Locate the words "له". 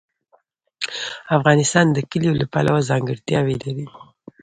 2.41-2.45